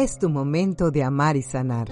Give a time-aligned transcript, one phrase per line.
[0.00, 1.88] Es tu momento de amar y sanar.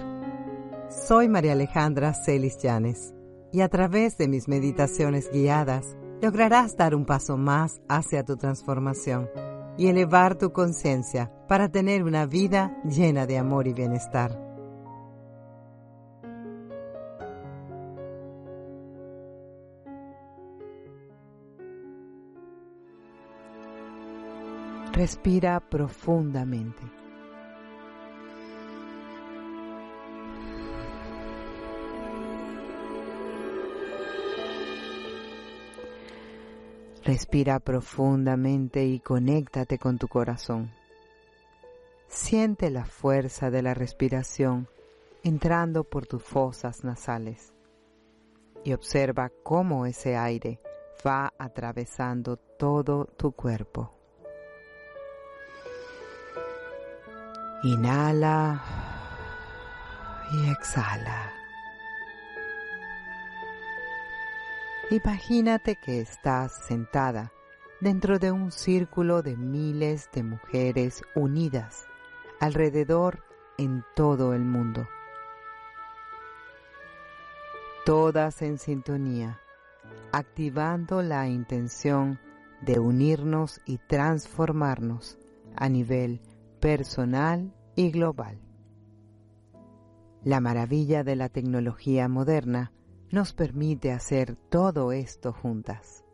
[0.89, 3.15] Soy María Alejandra Celis Llanes
[3.53, 9.29] y a través de mis meditaciones guiadas lograrás dar un paso más hacia tu transformación
[9.77, 14.41] y elevar tu conciencia para tener una vida llena de amor y bienestar.
[24.95, 27.08] Respira profundamente.
[37.09, 40.71] Respira profundamente y conéctate con tu corazón.
[42.07, 44.69] Siente la fuerza de la respiración
[45.25, 47.55] entrando por tus fosas nasales
[48.63, 50.61] y observa cómo ese aire
[51.07, 53.91] va atravesando todo tu cuerpo.
[57.63, 58.63] Inhala
[60.31, 61.38] y exhala.
[64.91, 67.31] Imagínate que estás sentada
[67.79, 71.87] dentro de un círculo de miles de mujeres unidas
[72.41, 73.23] alrededor
[73.59, 74.89] en todo el mundo.
[77.85, 79.39] Todas en sintonía,
[80.11, 82.19] activando la intención
[82.63, 85.19] de unirnos y transformarnos
[85.55, 86.23] a nivel
[86.61, 88.41] personal y global.
[90.25, 92.73] La maravilla de la tecnología moderna
[93.11, 96.05] nos permite hacer todo esto juntas.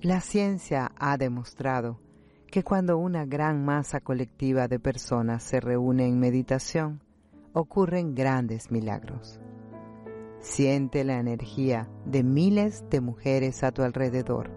[0.00, 2.00] La ciencia ha demostrado
[2.48, 7.02] que cuando una gran masa colectiva de personas se reúne en meditación,
[7.54, 9.40] ocurren grandes milagros.
[10.40, 14.50] Siente la energía de miles de mujeres a tu alrededor.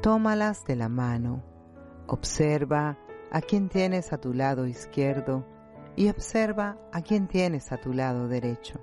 [0.00, 1.42] Tómalas de la mano,
[2.06, 2.96] observa
[3.32, 5.44] a quien tienes a tu lado izquierdo
[5.98, 8.78] y observa a quien tienes a tu lado derecho.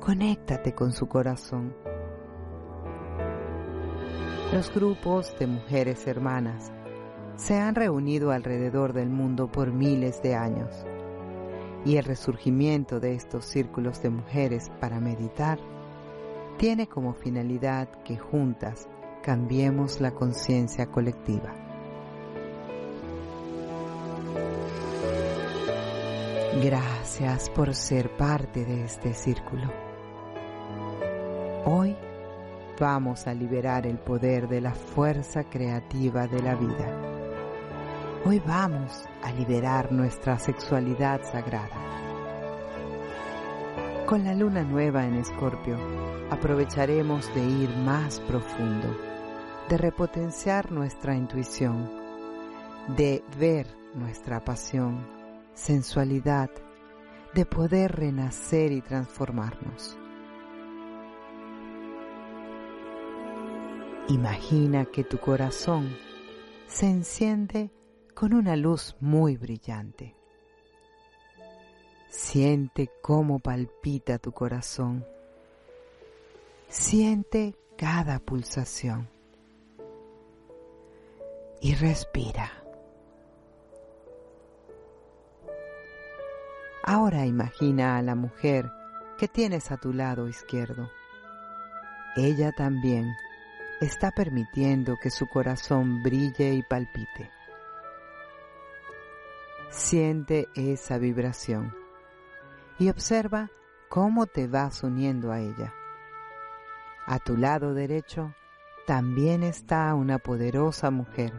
[0.00, 1.76] Conéctate con su corazón.
[4.50, 6.72] Los grupos de mujeres hermanas
[7.36, 10.74] se han reunido alrededor del mundo por miles de años
[11.84, 15.58] y el resurgimiento de estos círculos de mujeres para meditar
[16.56, 18.88] tiene como finalidad que juntas
[19.22, 21.67] cambiemos la conciencia colectiva.
[26.54, 29.70] Gracias por ser parte de este círculo.
[31.66, 31.94] Hoy
[32.80, 38.22] vamos a liberar el poder de la fuerza creativa de la vida.
[38.24, 41.76] Hoy vamos a liberar nuestra sexualidad sagrada.
[44.06, 45.76] Con la luna nueva en Escorpio,
[46.30, 48.96] aprovecharemos de ir más profundo,
[49.68, 51.92] de repotenciar nuestra intuición,
[52.96, 55.17] de ver nuestra pasión
[55.58, 56.50] sensualidad,
[57.34, 59.98] de poder renacer y transformarnos.
[64.08, 65.94] Imagina que tu corazón
[66.66, 67.70] se enciende
[68.14, 70.14] con una luz muy brillante.
[72.08, 75.04] Siente cómo palpita tu corazón.
[76.68, 79.08] Siente cada pulsación.
[81.60, 82.57] Y respira.
[86.90, 88.72] Ahora imagina a la mujer
[89.18, 90.90] que tienes a tu lado izquierdo.
[92.16, 93.14] Ella también
[93.82, 97.30] está permitiendo que su corazón brille y palpite.
[99.68, 101.76] Siente esa vibración
[102.78, 103.50] y observa
[103.90, 105.74] cómo te vas uniendo a ella.
[107.06, 108.34] A tu lado derecho
[108.86, 111.34] también está una poderosa mujer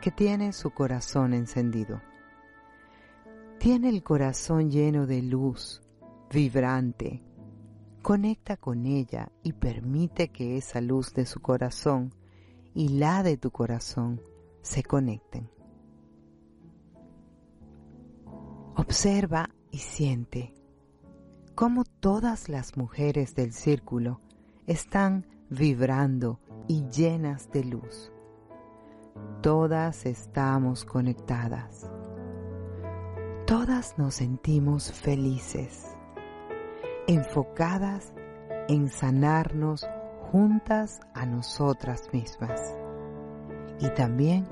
[0.00, 2.00] que tiene su corazón encendido
[3.58, 5.82] tiene el corazón lleno de luz,
[6.30, 7.22] vibrante.
[8.02, 12.14] Conecta con ella y permite que esa luz de su corazón
[12.74, 14.20] y la de tu corazón
[14.62, 15.50] se conecten.
[18.76, 20.54] Observa y siente
[21.54, 24.20] cómo todas las mujeres del círculo
[24.66, 26.38] están vibrando
[26.68, 28.12] y llenas de luz.
[29.40, 31.90] Todas estamos conectadas.
[33.46, 35.96] Todas nos sentimos felices,
[37.06, 38.12] enfocadas
[38.66, 39.86] en sanarnos
[40.32, 42.60] juntas a nosotras mismas
[43.78, 44.48] y también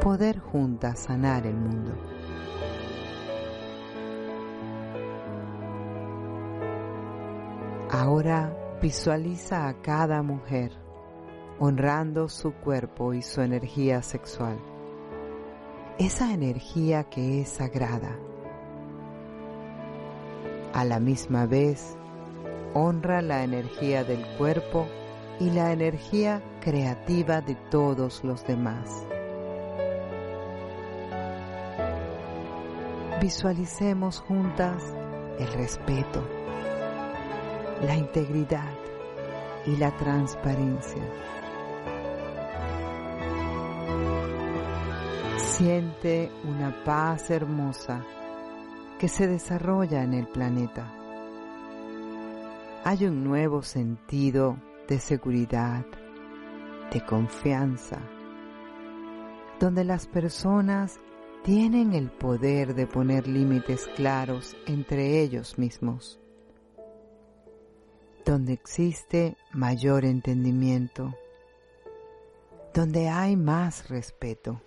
[0.00, 1.92] poder juntas sanar el mundo.
[7.90, 10.72] Ahora visualiza a cada mujer
[11.58, 14.73] honrando su cuerpo y su energía sexual.
[15.98, 18.18] Esa energía que es sagrada.
[20.72, 21.96] A la misma vez,
[22.74, 24.88] honra la energía del cuerpo
[25.38, 29.06] y la energía creativa de todos los demás.
[33.22, 34.82] Visualicemos juntas
[35.38, 36.24] el respeto,
[37.82, 38.74] la integridad
[39.64, 41.04] y la transparencia.
[45.56, 48.04] Siente una paz hermosa
[48.98, 50.92] que se desarrolla en el planeta.
[52.82, 54.56] Hay un nuevo sentido
[54.88, 55.86] de seguridad,
[56.92, 58.00] de confianza,
[59.60, 60.98] donde las personas
[61.44, 66.18] tienen el poder de poner límites claros entre ellos mismos,
[68.24, 71.14] donde existe mayor entendimiento,
[72.74, 74.60] donde hay más respeto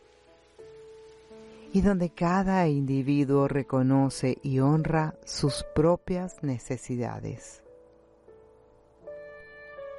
[1.73, 7.63] y donde cada individuo reconoce y honra sus propias necesidades.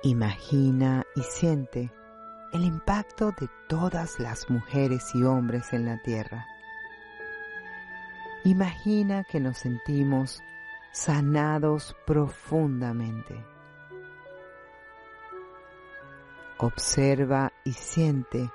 [0.02, 1.90] Imagina y siente
[2.52, 6.46] el impacto de todas las mujeres y hombres en la tierra.
[8.44, 10.40] Imagina que nos sentimos
[10.92, 13.34] sanados profundamente.
[16.58, 18.50] Observa y siente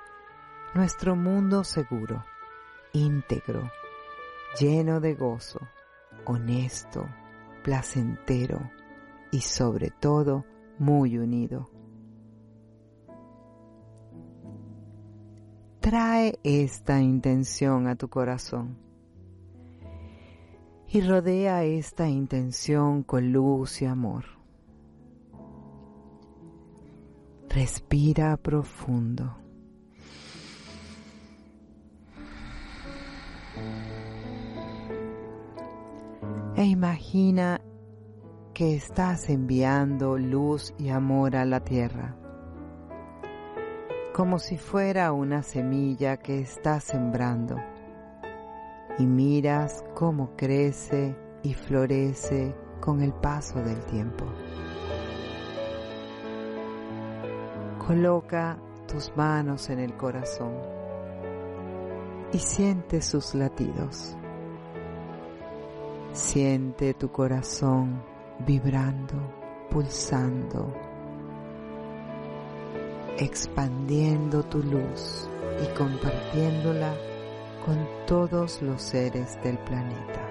[0.74, 2.24] nuestro mundo seguro,
[2.94, 3.70] íntegro,
[4.58, 5.60] lleno de gozo,
[6.24, 7.06] honesto,
[7.62, 8.70] placentero
[9.30, 10.46] y sobre todo
[10.78, 11.68] muy unido.
[15.80, 18.78] Trae esta intención a tu corazón
[20.88, 24.24] y rodea esta intención con luz y amor.
[27.48, 29.43] Respira profundo.
[36.56, 37.60] E imagina
[38.52, 42.16] que estás enviando luz y amor a la tierra,
[44.14, 47.56] como si fuera una semilla que estás sembrando,
[48.98, 54.24] y miras cómo crece y florece con el paso del tiempo.
[57.84, 58.56] Coloca
[58.86, 60.73] tus manos en el corazón
[62.34, 64.16] y siente sus latidos.
[66.12, 68.02] Siente tu corazón
[68.40, 69.14] vibrando,
[69.70, 70.74] pulsando,
[73.18, 75.30] expandiendo tu luz
[75.62, 76.92] y compartiéndola
[77.64, 80.28] con todos los seres del planeta.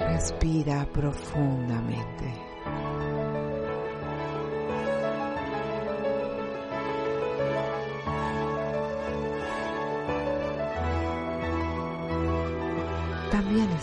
[0.00, 2.45] Respira profundamente.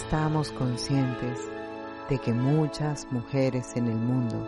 [0.03, 1.39] Estamos conscientes
[2.09, 4.47] de que muchas mujeres en el mundo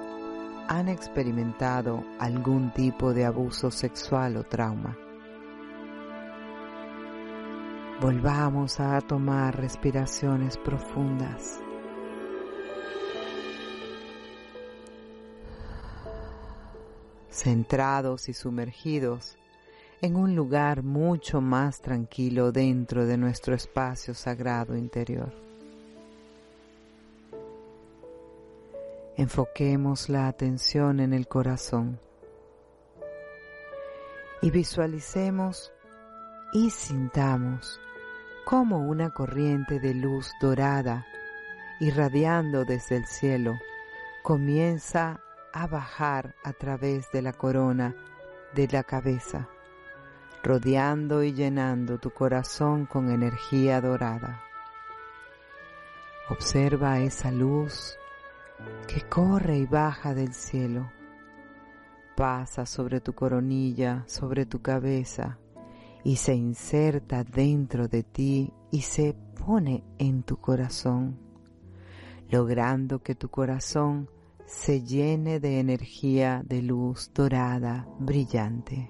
[0.68, 4.98] han experimentado algún tipo de abuso sexual o trauma.
[8.02, 11.62] Volvamos a tomar respiraciones profundas.
[17.30, 19.38] Centrados y sumergidos
[20.02, 25.45] en un lugar mucho más tranquilo dentro de nuestro espacio sagrado interior.
[29.18, 32.00] Enfoquemos la atención en el corazón
[34.42, 35.72] y visualicemos
[36.52, 37.80] y sintamos
[38.44, 41.06] como una corriente de luz dorada
[41.80, 43.54] irradiando desde el cielo
[44.22, 45.22] comienza
[45.54, 47.96] a bajar a través de la corona
[48.54, 49.48] de la cabeza
[50.46, 54.44] rodeando y llenando tu corazón con energía dorada.
[56.30, 57.98] Observa esa luz
[58.88, 60.92] que corre y baja del cielo,
[62.16, 65.40] pasa sobre tu coronilla, sobre tu cabeza
[66.04, 71.18] y se inserta dentro de ti y se pone en tu corazón,
[72.30, 74.10] logrando que tu corazón
[74.46, 78.90] se llene de energía de luz dorada brillante.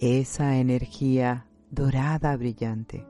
[0.00, 3.06] Esa energía dorada brillante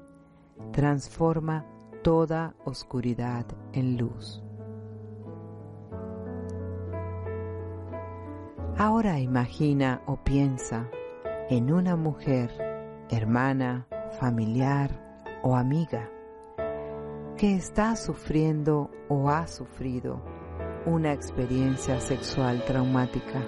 [0.73, 1.65] transforma
[2.03, 4.43] toda oscuridad en luz.
[8.77, 10.89] Ahora imagina o piensa
[11.51, 12.51] en una mujer,
[13.11, 13.87] hermana,
[14.19, 14.91] familiar
[15.43, 16.09] o amiga
[17.37, 20.23] que está sufriendo o ha sufrido
[20.85, 23.43] una experiencia sexual traumática,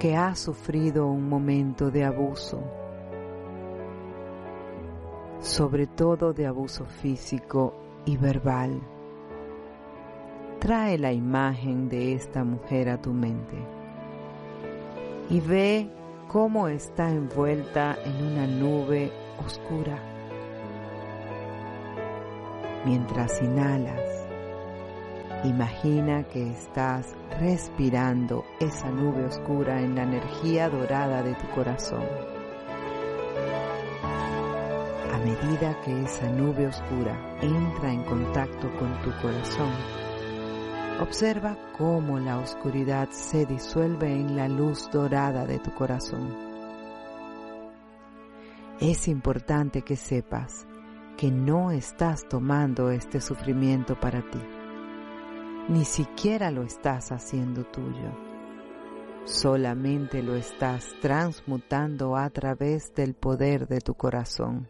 [0.00, 2.62] que ha sufrido un momento de abuso,
[5.46, 7.72] sobre todo de abuso físico
[8.04, 8.80] y verbal
[10.58, 13.56] trae la imagen de esta mujer a tu mente
[15.30, 15.88] y ve
[16.26, 19.12] cómo está envuelta en una nube
[19.44, 20.02] oscura.
[22.84, 24.26] Mientras inhalas,
[25.44, 32.35] imagina que estás respirando esa nube oscura en la energía dorada de tu corazón.
[35.26, 39.72] Medida que esa nube oscura entra en contacto con tu corazón,
[41.00, 46.32] Observa cómo la oscuridad se disuelve en la luz dorada de tu corazón.
[48.80, 50.64] Es importante que sepas
[51.16, 54.40] que no estás tomando este sufrimiento para ti.
[55.68, 58.12] Ni siquiera lo estás haciendo tuyo.
[59.24, 64.68] Solamente lo estás transmutando a través del poder de tu corazón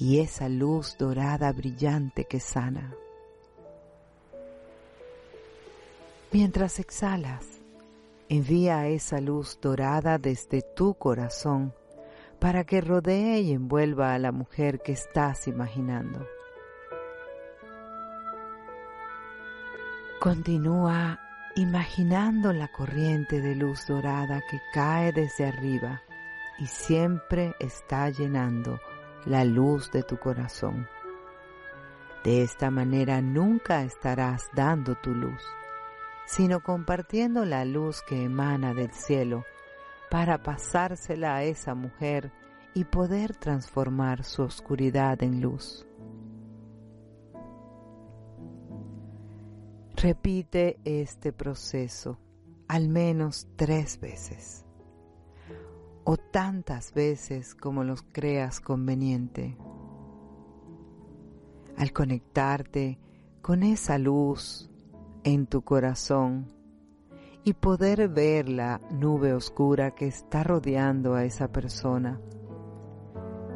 [0.00, 2.94] y esa luz dorada brillante que sana.
[6.32, 7.44] Mientras exhalas,
[8.30, 11.74] envía esa luz dorada desde tu corazón
[12.38, 16.26] para que rodee y envuelva a la mujer que estás imaginando.
[20.18, 21.20] Continúa
[21.56, 26.00] imaginando la corriente de luz dorada que cae desde arriba
[26.58, 28.80] y siempre está llenando
[29.26, 30.88] la luz de tu corazón.
[32.24, 35.42] De esta manera nunca estarás dando tu luz
[36.30, 39.44] sino compartiendo la luz que emana del cielo
[40.12, 42.30] para pasársela a esa mujer
[42.72, 45.84] y poder transformar su oscuridad en luz.
[49.96, 52.20] Repite este proceso
[52.68, 54.64] al menos tres veces
[56.10, 59.56] o tantas veces como los creas conveniente.
[61.76, 62.98] Al conectarte
[63.40, 64.68] con esa luz
[65.22, 66.52] en tu corazón
[67.44, 72.20] y poder ver la nube oscura que está rodeando a esa persona.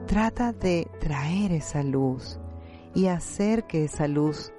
[0.06, 2.38] Trata de traer esa luz
[2.94, 4.52] y hacer que esa luz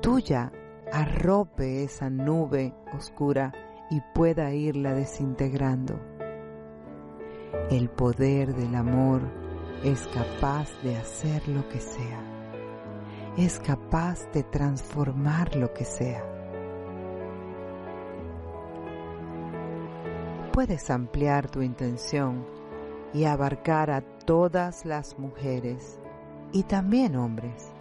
[0.00, 0.50] tuya
[0.92, 3.52] arrope esa nube oscura
[3.88, 6.13] y pueda irla desintegrando.
[7.70, 9.20] El poder del amor
[9.82, 12.34] es capaz de hacer lo que sea
[13.36, 16.24] es capaz de transformar lo que sea.
[20.52, 22.46] Puedes ampliar tu intención
[23.12, 25.98] y abarcar a todas las mujeres
[26.52, 27.72] y también hombres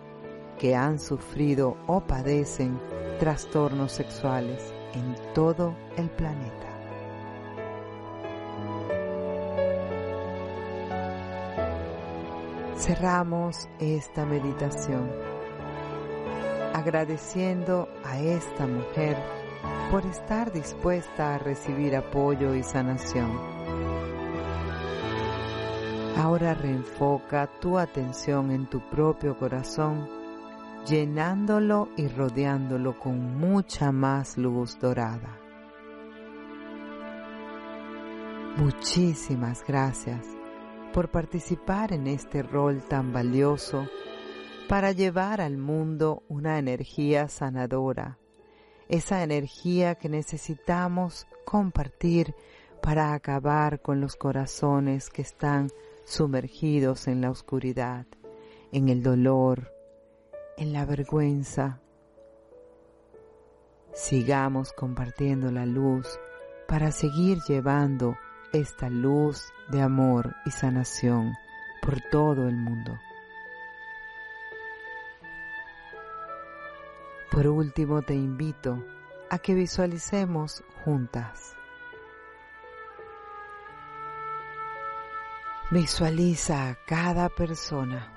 [0.57, 2.79] que han sufrido o padecen
[3.19, 6.72] trastornos sexuales en todo el planeta.
[12.75, 15.09] Cerramos esta meditación
[16.73, 19.15] agradeciendo a esta mujer
[19.91, 23.31] por estar dispuesta a recibir apoyo y sanación.
[26.17, 30.09] Ahora reenfoca tu atención en tu propio corazón,
[30.87, 35.37] llenándolo y rodeándolo con mucha más luz dorada.
[38.57, 40.42] Muchísimas gracias
[40.93, 43.89] por participar en este rol tan valioso
[44.69, 48.19] para llevar al mundo una energía sanadora,
[48.87, 52.35] esa energía que necesitamos compartir
[52.81, 55.71] para acabar con los corazones que están
[56.05, 58.05] sumergidos en la oscuridad,
[58.71, 59.73] en el dolor,
[60.57, 61.81] en la vergüenza.
[63.93, 66.07] Sigamos compartiendo la luz
[66.67, 68.15] para seguir llevando
[68.53, 71.33] esta luz de amor y sanación
[71.81, 72.99] por todo el mundo.
[77.31, 78.85] Por último, te invito
[79.31, 81.55] a que visualicemos juntas.
[85.71, 88.13] Visualiza a cada persona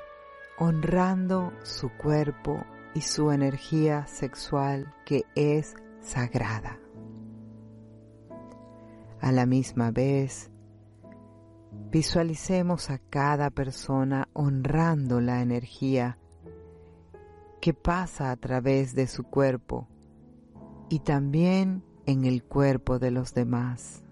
[0.58, 6.78] honrando su cuerpo y su energía sexual que es sagrada.
[9.26, 10.52] A la misma vez,
[11.90, 16.16] visualicemos a cada persona honrando la energía
[17.60, 19.88] que pasa a través de su cuerpo
[20.88, 24.04] y también en el cuerpo de los demás.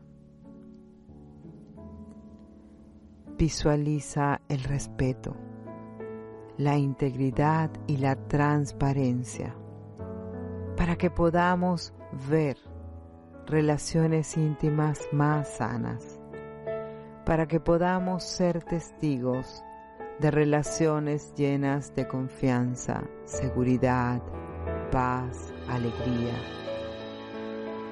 [3.38, 5.36] Visualiza el respeto,
[6.58, 9.54] la integridad y la transparencia
[10.76, 11.94] para que podamos
[12.28, 12.73] ver
[13.46, 16.20] relaciones íntimas más sanas,
[17.24, 19.62] para que podamos ser testigos
[20.18, 24.22] de relaciones llenas de confianza, seguridad,
[24.90, 26.34] paz, alegría,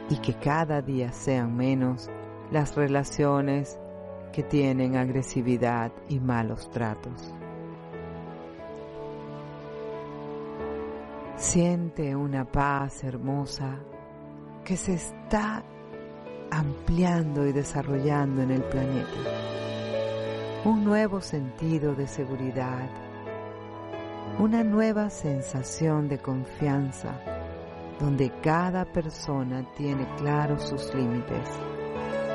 [0.09, 2.11] y que cada día sean menos
[2.51, 3.79] las relaciones
[4.33, 7.35] que tienen agresividad y malos tratos.
[11.37, 13.81] Siente una paz hermosa
[14.65, 15.65] que se está
[16.51, 19.19] ampliando y desarrollando en el planeta.
[20.65, 22.89] Un nuevo sentido de seguridad,
[24.39, 27.21] una nueva sensación de confianza,
[27.99, 31.49] donde cada persona tiene claros sus límites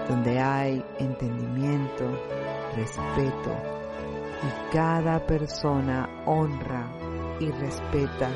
[0.08, 2.06] donde hay entendimiento,
[2.76, 3.56] respeto
[4.44, 6.88] y cada persona honra
[7.40, 8.30] y respeta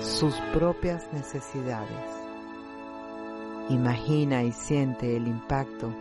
[0.00, 2.21] sus propias necesidades.
[3.68, 5.94] Imagina y siente el impacto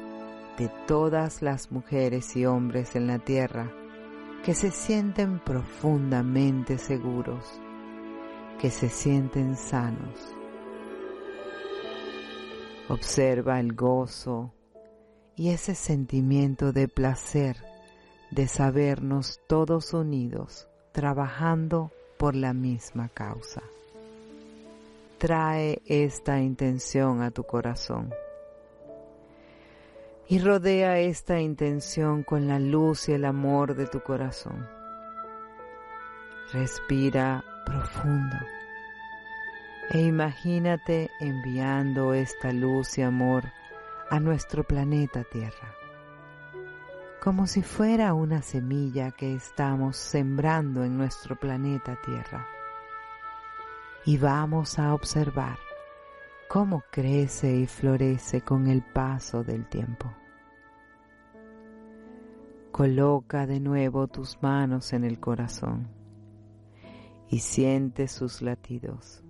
[0.57, 3.71] de todas las mujeres y hombres en la tierra
[4.43, 7.61] que se sienten profundamente seguros,
[8.59, 10.35] que se sienten sanos.
[12.89, 14.53] Observa el gozo,
[15.35, 17.57] y ese sentimiento de placer
[18.31, 23.63] de sabernos todos unidos trabajando por la misma causa.
[25.21, 28.11] Trae esta intención a tu corazón
[30.27, 34.67] y rodea esta intención con la luz y el amor de tu corazón.
[36.51, 38.35] Respira profundo
[39.91, 43.43] e imagínate enviando esta luz y amor
[44.09, 45.75] a nuestro planeta Tierra,
[47.21, 52.47] como si fuera una semilla que estamos sembrando en nuestro planeta Tierra.
[54.05, 55.57] Y vamos a observar
[56.49, 60.11] cómo crece y florece con el paso del tiempo.
[62.71, 65.87] Coloca de nuevo tus manos en el corazón
[67.29, 69.23] y siente sus latidos.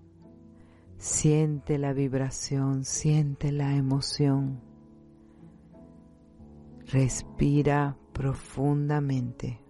[0.97, 4.71] Siente la vibración, siente la emoción
[6.91, 9.61] Respira profundamente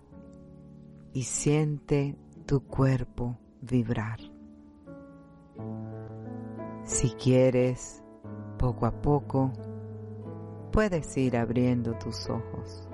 [1.13, 4.30] y siente tu cuerpo vibrar.
[6.83, 8.03] Si quieres,
[8.57, 9.51] poco a poco,
[10.71, 12.87] puedes ir abriendo tus ojos.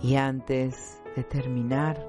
[0.00, 2.06] Y antes de terminar,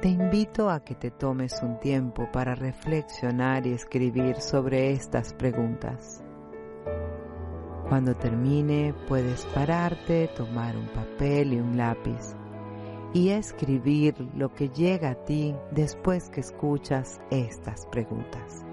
[0.00, 6.24] te invito a que te tomes un tiempo para reflexionar y escribir sobre estas preguntas.
[7.88, 12.34] Cuando termine puedes pararte, tomar un papel y un lápiz
[13.14, 18.64] y escribir lo que llega a ti después que escuchas estas preguntas.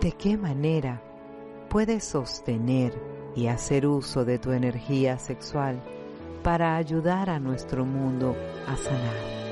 [0.00, 1.02] ¿De qué manera
[1.68, 2.92] puedes sostener
[3.36, 5.80] y hacer uso de tu energía sexual
[6.42, 8.34] para ayudar a nuestro mundo
[8.66, 9.42] a sanar?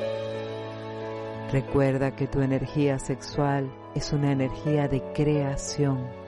[1.53, 6.21] Recuerda que tu energía sexual es una energía de creación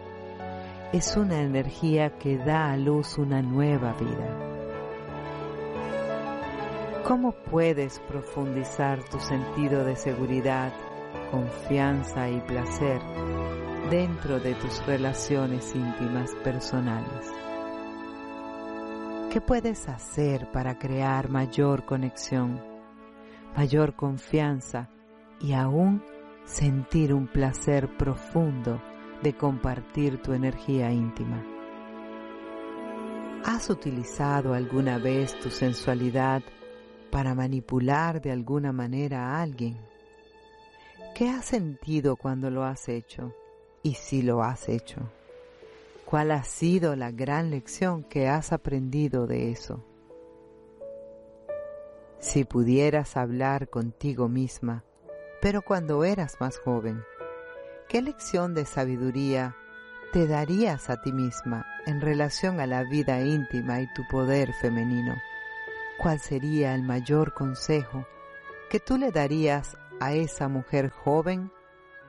[0.93, 4.52] es una energía que da a luz una nueva vida.
[7.05, 10.73] ¿Cómo puedes profundizar tu sentido de seguridad,
[11.31, 13.01] confianza y placer
[13.91, 17.33] dentro de tus relaciones íntimas personales?
[19.33, 22.63] ¿Qué puedes hacer para crear mayor conexión,
[23.57, 24.89] mayor confianza
[25.41, 26.03] y aún
[26.45, 28.81] sentir un placer profundo
[29.23, 31.43] de compartir tu energía íntima.
[33.45, 36.43] ¿Has utilizado alguna vez tu sensualidad
[37.13, 39.79] para manipular de alguna manera a alguien?
[41.15, 43.33] ¿Qué has sentido cuando lo has hecho?
[43.85, 45.01] Y si lo has hecho,
[46.05, 49.85] ¿cuál ha sido la gran lección que has aprendido de eso?
[52.19, 54.83] Si pudieras hablar contigo misma,
[55.41, 57.03] pero cuando eras más joven,
[57.93, 59.55] ¿Qué lección de sabiduría
[60.15, 65.15] te darías a ti misma en relación a la vida íntima y tu poder femenino?
[65.99, 68.07] ¿Cuál sería el mayor consejo
[68.71, 71.53] que tú le darías a esa mujer joven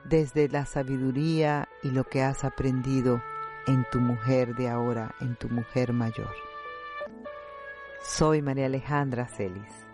[0.04, 3.22] desde la sabiduría y lo que has aprendido
[3.66, 6.34] en tu mujer de ahora, en tu mujer mayor.
[8.02, 9.86] Soy María Alejandra Celis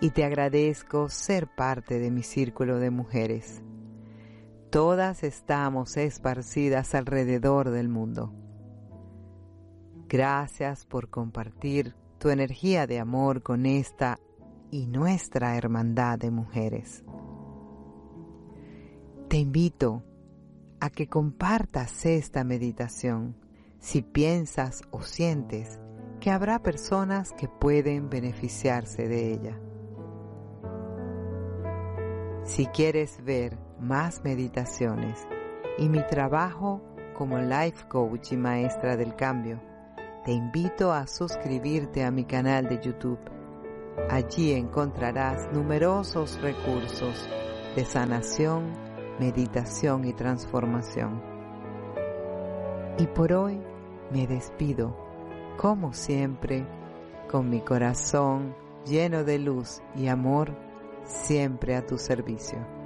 [0.00, 3.62] y te agradezco ser parte de mi círculo de mujeres.
[4.70, 8.32] Todas estamos esparcidas alrededor del mundo.
[10.08, 14.20] Gracias por compartir tu energía de amor con esta
[14.70, 17.02] y nuestra hermandad de mujeres.
[19.28, 20.04] Te invito
[20.80, 23.36] a que compartas esta meditación
[23.78, 25.80] si piensas o sientes
[26.20, 29.58] que habrá personas que pueden beneficiarse de ella.
[32.44, 35.26] Si quieres ver más meditaciones
[35.78, 36.82] y mi trabajo
[37.16, 39.69] como life coach y maestra del cambio,
[40.24, 43.18] te invito a suscribirte a mi canal de YouTube.
[44.10, 47.28] Allí encontrarás numerosos recursos
[47.74, 48.72] de sanación,
[49.18, 51.22] meditación y transformación.
[52.98, 53.60] Y por hoy
[54.10, 54.94] me despido,
[55.56, 56.66] como siempre,
[57.30, 58.54] con mi corazón
[58.84, 60.54] lleno de luz y amor,
[61.04, 62.79] siempre a tu servicio.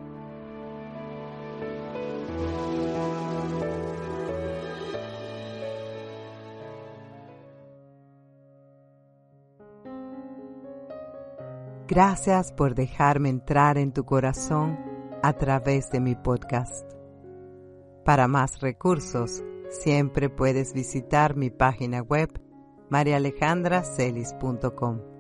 [11.87, 14.79] Gracias por dejarme entrar en tu corazón
[15.23, 16.91] a través de mi podcast.
[18.05, 22.31] Para más recursos, siempre puedes visitar mi página web
[22.91, 25.14] marialejandracelis.com.